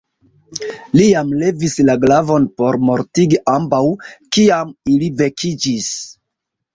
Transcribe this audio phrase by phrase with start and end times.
[0.99, 3.81] Li jam levis la glavon por mortigi ambaŭ,
[4.39, 5.91] kiam ili vekiĝis.